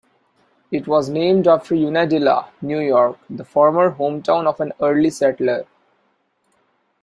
[0.71, 5.67] It was named after Unadilla, New York, the former hometown of an early settler.